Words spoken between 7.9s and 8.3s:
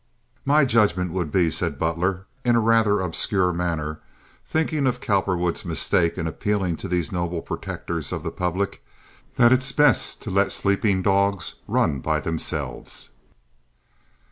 of